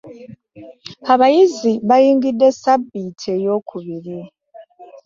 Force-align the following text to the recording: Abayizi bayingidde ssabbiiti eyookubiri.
Abayizi 1.13 1.71
bayingidde 1.89 2.47
ssabbiiti 2.55 3.27
eyookubiri. 3.35 4.17